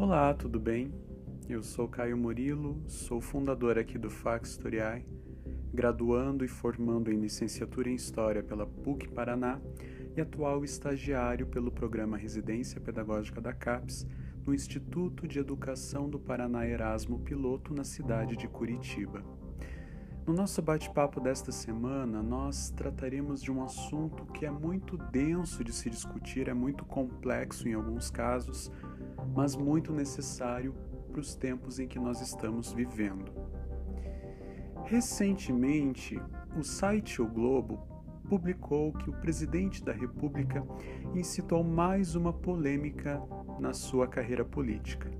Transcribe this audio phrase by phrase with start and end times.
[0.00, 0.94] Olá, tudo bem?
[1.48, 5.04] Eu sou Caio Murilo, sou fundador aqui do Fax Historiae,
[5.74, 9.60] graduando e formando em licenciatura em História pela PUC Paraná
[10.16, 14.06] e atual estagiário pelo programa Residência Pedagógica da CAPES
[14.46, 19.24] no Instituto de Educação do Paraná Erasmo Piloto na cidade de Curitiba.
[20.28, 25.72] No nosso bate-papo desta semana, nós trataremos de um assunto que é muito denso de
[25.72, 28.70] se discutir, é muito complexo em alguns casos,
[29.34, 30.74] mas muito necessário
[31.10, 33.32] para os tempos em que nós estamos vivendo.
[34.84, 36.20] Recentemente,
[36.56, 37.78] o site O Globo
[38.28, 40.64] publicou que o presidente da República
[41.14, 43.22] incitou mais uma polêmica
[43.58, 45.10] na sua carreira política.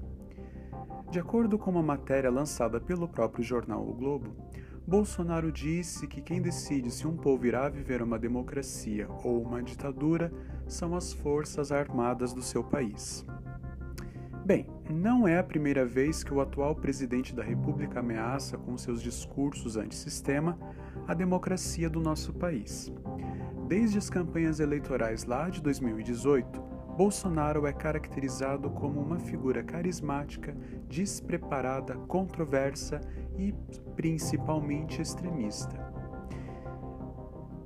[1.11, 4.37] De acordo com uma matéria lançada pelo próprio jornal O Globo,
[4.87, 10.33] Bolsonaro disse que quem decide se um povo irá viver uma democracia ou uma ditadura
[10.67, 13.23] são as forças armadas do seu país.
[14.49, 19.03] Bem, não é a primeira vez que o atual presidente da República ameaça com seus
[19.03, 20.59] discursos antissistema
[21.07, 22.91] a democracia do nosso país.
[23.67, 26.63] Desde as campanhas eleitorais lá de 2018,
[26.97, 30.57] Bolsonaro é caracterizado como uma figura carismática,
[30.89, 33.03] despreparada, controversa
[33.37, 33.53] e
[33.97, 35.77] principalmente extremista.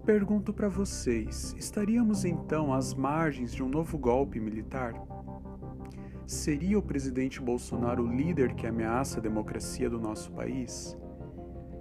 [0.04, 5.11] Pergunto para vocês: estaríamos então às margens de um novo golpe militar?
[6.32, 10.96] Seria o presidente Bolsonaro o líder que ameaça a democracia do nosso país?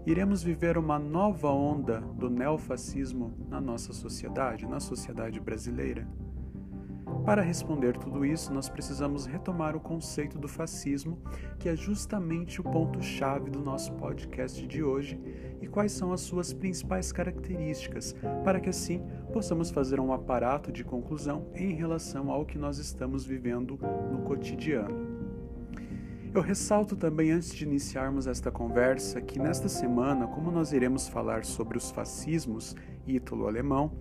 [0.06, 6.06] Iremos viver uma nova onda do neofascismo na nossa sociedade, na sociedade brasileira?
[7.26, 11.20] Para responder tudo isso, nós precisamos retomar o conceito do fascismo,
[11.60, 15.20] que é justamente o ponto-chave do nosso podcast de hoje,
[15.62, 20.84] e quais são as suas principais características, para que assim possamos fazer um aparato de
[20.84, 23.80] conclusão em relação ao que nós estamos vivendo
[24.12, 25.12] no cotidiano.
[26.34, 31.44] Eu ressalto também antes de iniciarmos esta conversa que nesta semana, como nós iremos falar
[31.44, 32.74] sobre os fascismos
[33.06, 33.92] ítalo-alemão,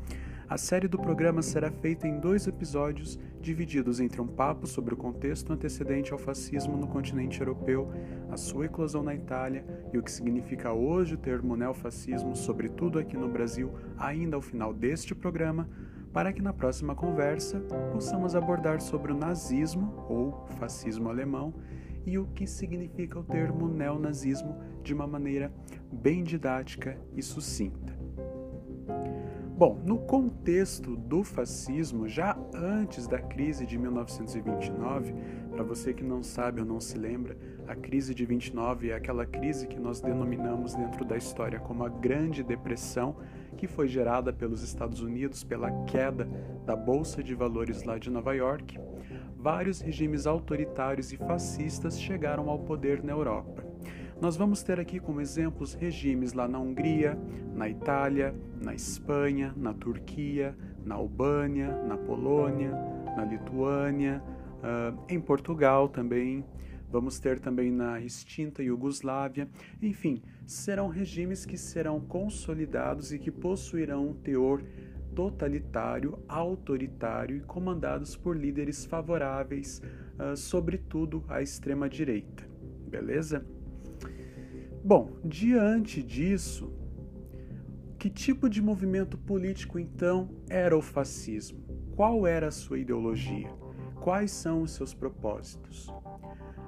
[0.51, 4.97] a série do programa será feita em dois episódios, divididos entre um papo sobre o
[4.97, 7.89] contexto antecedente ao fascismo no continente europeu,
[8.29, 13.17] a sua eclosão na Itália e o que significa hoje o termo neofascismo, sobretudo aqui
[13.17, 15.69] no Brasil, ainda ao final deste programa,
[16.13, 17.61] para que na próxima conversa
[17.93, 21.55] possamos abordar sobre o nazismo ou fascismo alemão
[22.05, 25.55] e o que significa o termo neonazismo de uma maneira
[25.93, 28.00] bem didática e sucinta.
[29.61, 35.13] Bom, no contexto do fascismo, já antes da crise de 1929,
[35.51, 37.37] para você que não sabe ou não se lembra,
[37.69, 41.91] a crise de 29 é aquela crise que nós denominamos dentro da história como a
[41.91, 43.17] Grande Depressão,
[43.59, 46.27] que foi gerada pelos Estados Unidos pela queda
[46.65, 48.81] da Bolsa de Valores lá de Nova York.
[49.37, 53.70] Vários regimes autoritários e fascistas chegaram ao poder na Europa.
[54.21, 57.19] Nós vamos ter aqui como exemplos regimes lá na Hungria,
[57.55, 60.55] na Itália, na Espanha, na Turquia,
[60.85, 62.71] na Albânia, na Polônia,
[63.17, 64.23] na Lituânia,
[64.59, 66.45] uh, em Portugal também.
[66.91, 69.49] Vamos ter também na extinta Iugoslávia.
[69.81, 74.63] Enfim, serão regimes que serão consolidados e que possuirão um teor
[75.15, 79.81] totalitário, autoritário e comandados por líderes favoráveis,
[80.19, 82.47] uh, sobretudo à extrema-direita.
[82.87, 83.47] Beleza?
[84.83, 86.73] Bom, diante disso,
[87.99, 91.61] que tipo de movimento político então era o fascismo?
[91.95, 93.55] Qual era a sua ideologia?
[94.01, 95.93] Quais são os seus propósitos?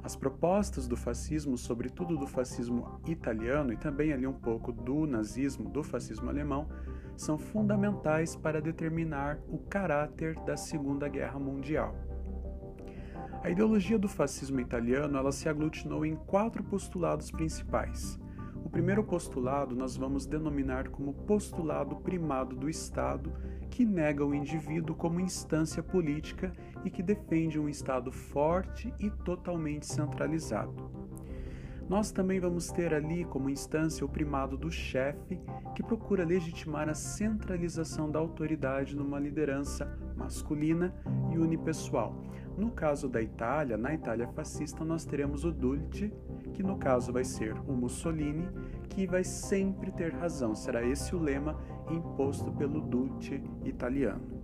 [0.03, 5.71] As propostas do fascismo, sobretudo do fascismo italiano e também ali um pouco do nazismo,
[5.71, 6.69] do fascismo alemão,
[7.17, 11.97] são fundamentais para determinar o caráter da Segunda Guerra Mundial.
[13.43, 18.17] A ideologia do fascismo italiano ela se aglutinou em quatro postulados principais.
[18.65, 23.33] O primeiro postulado nós vamos denominar como postulado primado do Estado,
[23.69, 26.53] que nega o indivíduo como instância política
[26.85, 31.02] e que defende um Estado forte e totalmente centralizado.
[31.93, 35.39] Nós também vamos ter ali como instância o primado do chefe,
[35.75, 40.95] que procura legitimar a centralização da autoridade numa liderança masculina
[41.31, 42.17] e unipessoal,
[42.57, 46.11] no caso da Itália, na Itália fascista, nós teremos o Dulce,
[46.55, 48.49] que no caso vai ser o Mussolini,
[48.89, 50.55] que vai sempre ter razão.
[50.55, 51.61] Será esse o lema
[51.91, 54.43] imposto pelo Dulce italiano.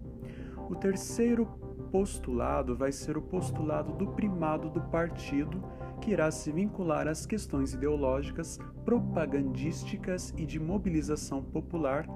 [0.68, 1.46] O terceiro
[1.90, 5.64] postulado vai ser o postulado do primado do partido,
[6.00, 12.06] que irá se vincular às questões ideológicas, propagandísticas e de mobilização popular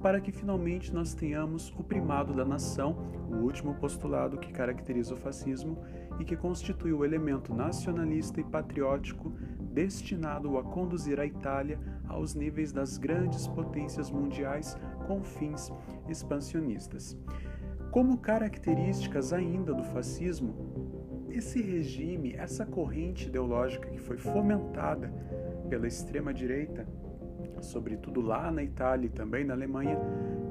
[0.00, 2.96] para que finalmente nós tenhamos o primado da nação,
[3.28, 5.78] o último postulado que caracteriza o fascismo
[6.18, 9.32] e que constitui o elemento nacionalista e patriótico
[9.72, 14.76] destinado a conduzir a Itália aos níveis das grandes potências mundiais
[15.06, 15.72] com fins
[16.08, 17.16] expansionistas.
[17.90, 20.87] Como características ainda do fascismo,
[21.38, 25.12] esse regime, essa corrente ideológica que foi fomentada
[25.68, 26.86] pela extrema-direita,
[27.60, 29.98] sobretudo lá na Itália e também na Alemanha,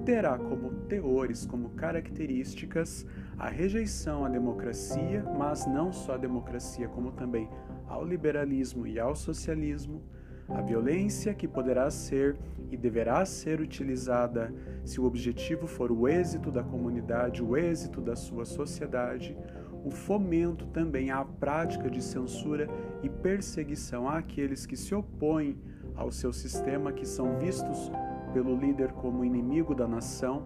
[0.06, 3.06] terá como teores, como características,
[3.38, 7.50] a rejeição à democracia, mas não só à democracia, como também
[7.88, 10.02] ao liberalismo e ao socialismo,
[10.50, 12.38] a violência que poderá ser
[12.72, 14.54] e deverá ser utilizada
[14.86, 19.38] se o objetivo for o êxito da comunidade, o êxito da sua sociedade,
[19.88, 22.68] o fomento também à prática de censura
[23.02, 25.58] e perseguição àqueles que se opõem
[25.96, 27.90] ao seu sistema, que são vistos
[28.34, 30.46] pelo líder como inimigo da nação.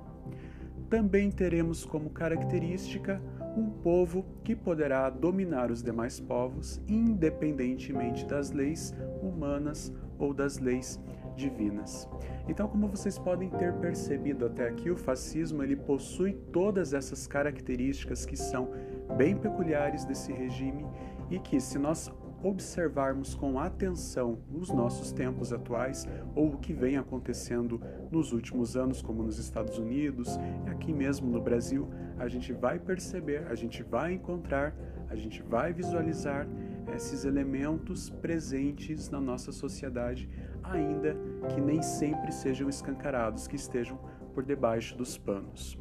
[0.92, 3.20] Também teremos como característica
[3.58, 8.94] um povo que poderá dominar os demais povos, independentemente das leis
[9.24, 11.00] humanas ou das leis
[11.36, 12.08] divinas.
[12.48, 18.26] Então, como vocês podem ter percebido até aqui, o fascismo ele possui todas essas características
[18.26, 18.70] que são
[19.18, 20.86] bem peculiares desse regime
[21.30, 22.12] e que, se nós
[22.44, 27.80] observarmos com atenção os nossos tempos atuais ou o que vem acontecendo
[28.10, 31.88] nos últimos anos, como nos Estados Unidos e aqui mesmo no Brasil,
[32.18, 34.76] a gente vai perceber, a gente vai encontrar,
[35.10, 36.48] a gente vai visualizar
[36.96, 40.28] esses elementos presentes na nossa sociedade,
[40.72, 41.16] ainda
[41.54, 44.00] que nem sempre sejam escancarados, que estejam
[44.34, 45.78] por debaixo dos panos.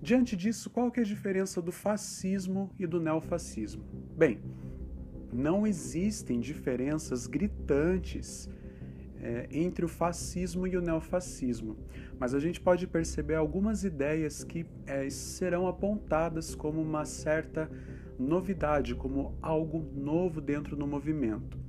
[0.00, 3.84] Diante disso, qual que é a diferença do fascismo e do neofascismo?
[4.16, 4.40] Bem,
[5.32, 8.50] não existem diferenças gritantes
[9.20, 11.76] é, entre o fascismo e o neofascismo,
[12.18, 17.70] mas a gente pode perceber algumas ideias que é, serão apontadas como uma certa
[18.18, 21.61] novidade, como algo novo dentro do movimento.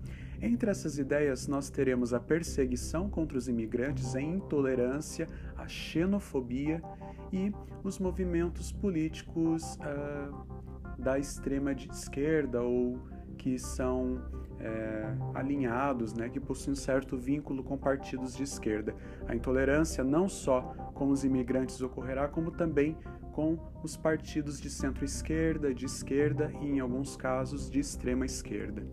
[0.43, 5.25] Entre essas ideias, nós teremos a perseguição contra os imigrantes, a intolerância,
[5.55, 6.83] a xenofobia
[7.31, 12.99] e os movimentos políticos uh, da extrema esquerda ou
[13.37, 14.21] que são
[14.59, 18.93] é, alinhados, né, que possuem um certo vínculo com partidos de esquerda.
[19.25, 20.61] A intolerância não só
[20.93, 22.97] com os imigrantes ocorrerá, como também
[23.33, 28.83] com os partidos de centro-esquerda, de esquerda e, em alguns casos, de extrema esquerda.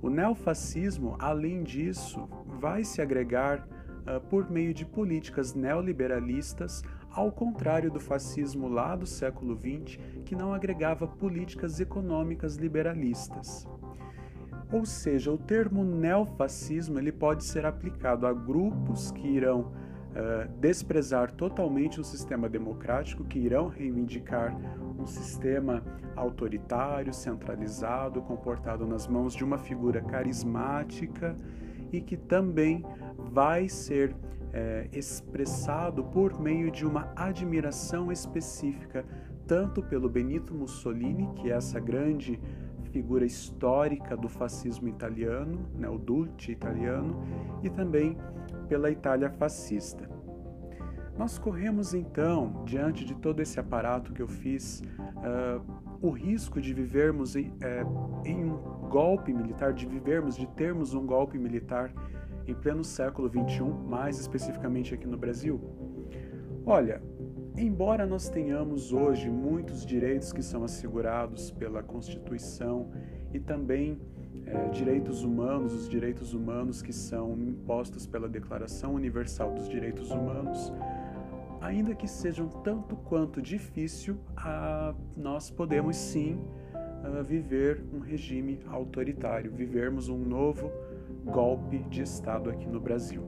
[0.00, 2.28] O neofascismo, além disso,
[2.58, 9.06] vai se agregar uh, por meio de políticas neoliberalistas, ao contrário do fascismo lá do
[9.06, 13.68] século XX, que não agregava políticas econômicas liberalistas.
[14.72, 19.70] Ou seja, o termo neofascismo ele pode ser aplicado a grupos que irão
[20.12, 24.56] uh, desprezar totalmente o sistema democrático, que irão reivindicar
[24.98, 25.82] um sistema
[26.14, 31.36] autoritário, centralizado, comportado nas mãos de uma figura carismática
[31.92, 32.84] e que também
[33.18, 34.14] vai ser
[34.52, 39.04] é, expressado por meio de uma admiração específica,
[39.46, 42.38] tanto pelo Benito Mussolini, que é essa grande
[42.92, 47.22] figura histórica do fascismo italiano, né, o Dulce italiano,
[47.62, 48.16] e também
[48.72, 50.08] pela Itália fascista.
[51.18, 55.62] Nós corremos então, diante de todo esse aparato que eu fiz, uh,
[56.00, 58.56] o risco de vivermos em, uh, em um
[58.88, 61.92] golpe militar, de vivermos, de termos um golpe militar
[62.46, 65.60] em pleno século XXI, mais especificamente aqui no Brasil?
[66.64, 67.02] Olha,
[67.58, 72.90] embora nós tenhamos hoje muitos direitos que são assegurados pela Constituição
[73.34, 74.00] e também
[74.46, 80.72] é, direitos humanos, os direitos humanos que são impostos pela Declaração Universal dos Direitos Humanos,
[81.60, 86.40] ainda que sejam tanto quanto difícil, a, nós podemos sim
[86.74, 90.70] a, viver um regime autoritário, vivermos um novo
[91.24, 93.22] golpe de Estado aqui no Brasil.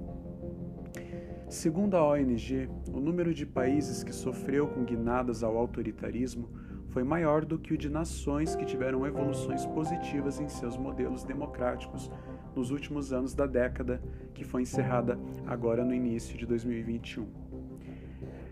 [1.48, 6.48] Segundo a ONG, o número de países que sofreu com guinadas ao autoritarismo
[6.94, 12.08] foi maior do que o de nações que tiveram evoluções positivas em seus modelos democráticos
[12.54, 14.00] nos últimos anos da década
[14.32, 17.26] que foi encerrada agora no início de 2021.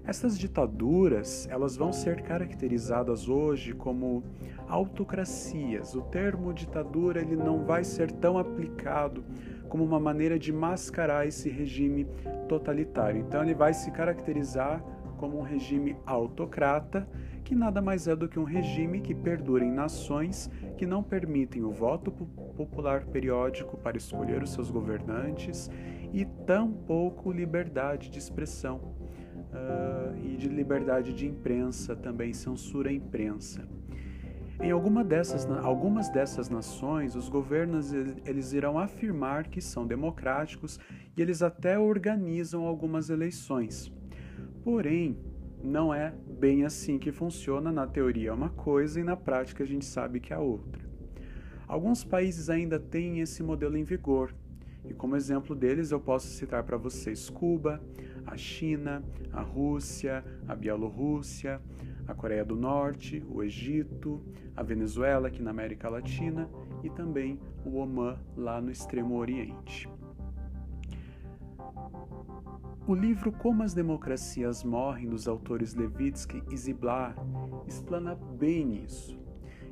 [0.05, 4.25] Essas ditaduras, elas vão ser caracterizadas hoje como
[4.67, 5.95] autocracias.
[5.95, 9.25] O termo ditadura ele não vai ser tão aplicado
[9.69, 12.09] como uma maneira de mascarar esse regime
[12.49, 13.21] totalitário.
[13.21, 14.83] Então ele vai se caracterizar
[15.17, 17.09] como um regime autocrata,
[17.43, 21.63] que nada mais é do que um regime que perdura em nações que não permitem
[21.63, 25.71] o voto popular periódico para escolher os seus governantes
[26.13, 28.77] e tampouco liberdade de expressão
[29.53, 33.67] uh, e de liberdade de imprensa, também censura a imprensa.
[34.61, 40.79] Em alguma dessas, algumas dessas nações, os governos eles irão afirmar que são democráticos
[41.17, 43.93] e eles até organizam algumas eleições.
[44.63, 45.19] Porém,
[45.63, 47.71] não é bem assim que funciona.
[47.71, 50.83] Na teoria é uma coisa e na prática a gente sabe que é outra.
[51.67, 54.35] Alguns países ainda têm esse modelo em vigor,
[54.85, 57.81] e como exemplo deles eu posso citar para vocês Cuba,
[58.27, 59.03] a China,
[59.33, 61.61] a Rússia, a Bielorrússia,
[62.07, 64.21] a Coreia do Norte, o Egito,
[64.57, 66.49] a Venezuela aqui na América Latina
[66.83, 69.89] e também o Omã lá no Extremo Oriente.
[72.85, 77.17] O livro Como as Democracias Morrem, dos autores Levitsky e Ziblatt,
[77.65, 79.17] explana bem isso.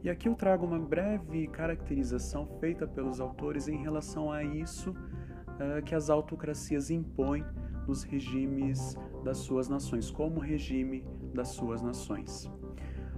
[0.05, 5.83] E aqui eu trago uma breve caracterização feita pelos autores em relação a isso uh,
[5.85, 7.45] que as autocracias impõem
[7.85, 12.49] nos regimes das suas nações, como regime das suas nações.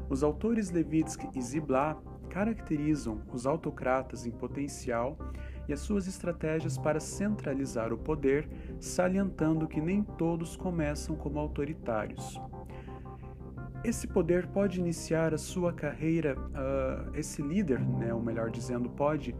[0.08, 5.18] Os autores Levitsky e Ziblatt caracterizam os autocratas em potencial
[5.68, 8.48] e as suas estratégias para centralizar o poder,
[8.80, 12.40] salientando que nem todos começam como autoritários.
[13.84, 19.34] Esse poder pode iniciar a sua carreira, uh, esse líder, né, ou melhor dizendo, pode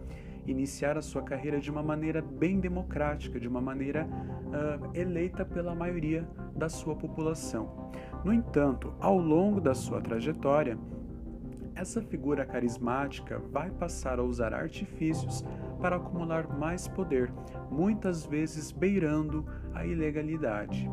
[0.46, 5.74] iniciar a sua carreira de uma maneira bem democrática, de uma maneira uh, eleita pela
[5.74, 7.92] maioria da sua população.
[8.24, 10.76] No entanto, ao longo da sua trajetória,
[11.74, 15.44] essa figura carismática vai passar a usar artifícios
[15.80, 17.32] para acumular mais poder,
[17.70, 20.88] muitas vezes beirando a ilegalidade.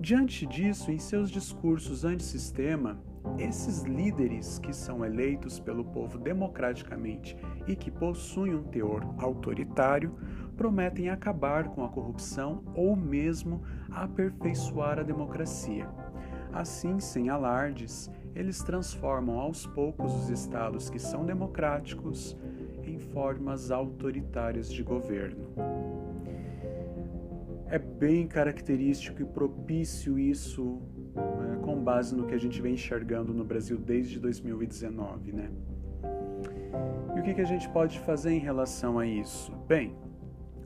[0.00, 2.98] Diante disso, em seus discursos antissistema,
[3.38, 7.36] esses líderes que são eleitos pelo povo democraticamente
[7.66, 10.14] e que possuem um teor autoritário
[10.56, 15.88] prometem acabar com a corrupção ou mesmo aperfeiçoar a democracia.
[16.52, 22.36] Assim, sem alardes, eles transformam aos poucos os estados que são democráticos
[22.84, 25.48] em formas autoritárias de governo.
[27.66, 30.80] É bem característico e propício isso
[31.14, 35.50] né, com base no que a gente vem enxergando no Brasil desde 2019, né?
[37.14, 39.52] E o que, que a gente pode fazer em relação a isso?
[39.68, 39.94] Bem,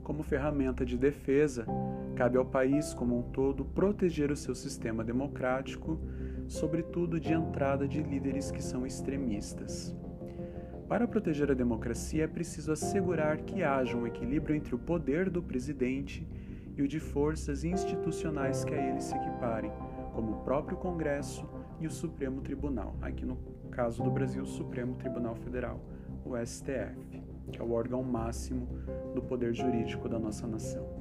[0.03, 1.65] como ferramenta de defesa,
[2.15, 5.99] cabe ao país como um todo proteger o seu sistema democrático,
[6.47, 9.95] sobretudo de entrada de líderes que são extremistas.
[10.87, 15.41] Para proteger a democracia, é preciso assegurar que haja um equilíbrio entre o poder do
[15.41, 16.27] presidente
[16.77, 19.71] e o de forças institucionais que a ele se equiparem,
[20.13, 21.49] como o próprio Congresso
[21.79, 23.37] e o Supremo Tribunal, aqui no
[23.71, 25.79] caso do Brasil, o Supremo Tribunal Federal,
[26.23, 28.67] o STF, que é o órgão máximo
[29.13, 30.94] do poder jurídico da nossa nação.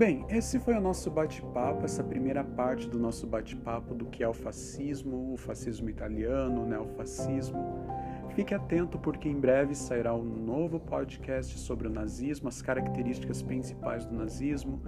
[0.00, 4.28] Bem, esse foi o nosso bate-papo, essa primeira parte do nosso bate-papo do que é
[4.28, 7.86] o fascismo, o fascismo italiano, o neofascismo.
[8.34, 14.06] Fique atento porque em breve sairá um novo podcast sobre o nazismo, as características principais
[14.06, 14.82] do nazismo,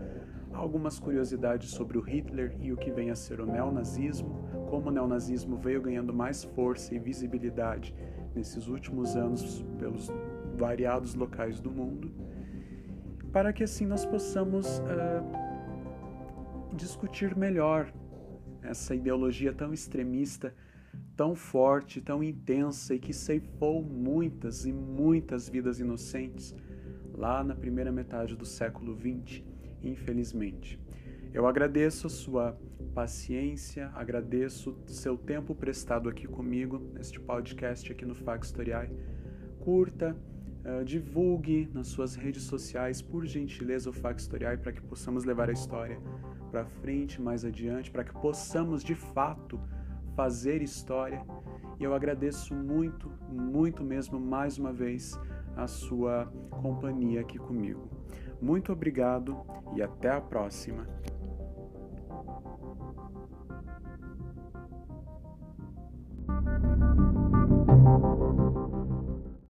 [0.51, 4.91] algumas curiosidades sobre o Hitler e o que vem a ser o neonazismo, como o
[4.91, 7.95] neonazismo veio ganhando mais força e visibilidade
[8.35, 10.11] nesses últimos anos pelos
[10.57, 12.22] variados locais do mundo,
[13.33, 17.93] para que assim nós possamos uh, discutir melhor
[18.63, 20.55] essa ideologia tão extremista,
[21.17, 26.55] tão forte, tão intensa e que ceifou muitas e muitas vidas inocentes
[27.15, 29.43] lá na primeira metade do século XX
[29.83, 30.81] infelizmente.
[31.33, 32.59] Eu agradeço a sua
[32.95, 38.91] paciência, agradeço seu tempo prestado aqui comigo neste podcast aqui no Factoriai.
[39.61, 40.17] Curta,
[40.65, 45.53] uh, divulgue nas suas redes sociais, por gentileza, o Factoriai para que possamos levar a
[45.53, 46.01] história
[46.51, 49.61] para frente mais adiante, para que possamos de fato
[50.15, 51.25] fazer história.
[51.81, 55.19] E eu agradeço muito, muito mesmo mais uma vez
[55.57, 57.89] a sua companhia aqui comigo.
[58.41, 59.41] Muito obrigado
[59.75, 60.87] e até a próxima.